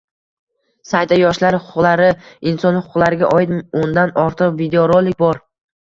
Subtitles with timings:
[0.91, 2.09] Saytda yoshlar huquqlari,
[2.53, 3.53] inson huquqlariga oid
[3.83, 5.45] oʻndan ortiq videorolik bor